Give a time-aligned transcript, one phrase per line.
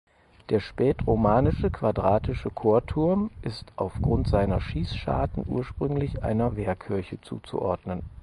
[0.49, 8.01] Der spätromanische quadratische Chorturm ist auf Grund seiner Schießscharten ursprünglich einer Wehrkirche zuzuordnen.